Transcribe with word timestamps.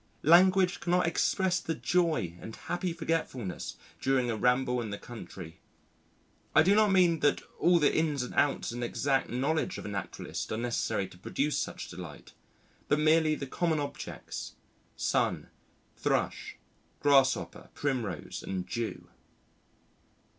Language 0.23 0.79
cannot 0.79 1.05
express 1.05 1.59
the 1.59 1.75
joy 1.75 2.33
and 2.41 2.55
happy 2.55 2.91
forgetfulness 2.91 3.75
during 3.99 4.31
a 4.31 4.35
ramble 4.35 4.81
in 4.81 4.89
the 4.89 4.97
country. 4.97 5.59
I 6.55 6.63
do 6.63 6.73
not 6.73 6.91
mean 6.91 7.19
that 7.19 7.43
all 7.59 7.77
the 7.77 7.95
ins 7.95 8.23
and 8.23 8.33
outs 8.33 8.71
and 8.71 8.83
exact 8.83 9.29
knowledge 9.29 9.77
of 9.77 9.85
a 9.85 9.89
naturalist 9.89 10.51
are 10.51 10.57
necessary 10.57 11.07
to 11.09 11.19
produce 11.19 11.59
such 11.59 11.87
delight, 11.89 12.33
but 12.87 12.97
merely 12.99 13.35
the 13.35 13.45
common 13.45 13.79
objects 13.79 14.55
Sun, 14.95 15.51
Thrush, 15.97 16.57
Grasshopper, 16.99 17.69
Primrose, 17.75 18.41
and 18.41 18.65
Dew. 18.65 19.07